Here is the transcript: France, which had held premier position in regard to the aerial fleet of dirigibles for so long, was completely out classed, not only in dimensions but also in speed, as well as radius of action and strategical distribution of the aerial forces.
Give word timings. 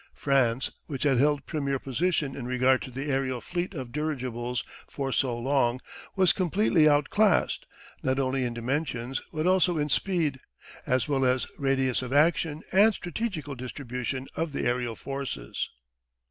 France, 0.15 0.71
which 0.87 1.03
had 1.03 1.19
held 1.19 1.45
premier 1.45 1.77
position 1.77 2.35
in 2.35 2.47
regard 2.47 2.81
to 2.81 2.89
the 2.89 3.05
aerial 3.11 3.39
fleet 3.39 3.75
of 3.75 3.91
dirigibles 3.91 4.63
for 4.89 5.11
so 5.11 5.37
long, 5.37 5.79
was 6.15 6.33
completely 6.33 6.89
out 6.89 7.11
classed, 7.11 7.67
not 8.01 8.17
only 8.17 8.43
in 8.43 8.51
dimensions 8.55 9.21
but 9.31 9.45
also 9.45 9.77
in 9.77 9.89
speed, 9.89 10.39
as 10.87 11.07
well 11.07 11.23
as 11.23 11.45
radius 11.59 12.01
of 12.01 12.11
action 12.11 12.63
and 12.71 12.95
strategical 12.95 13.53
distribution 13.53 14.25
of 14.35 14.53
the 14.53 14.65
aerial 14.65 14.95
forces. 14.95 15.69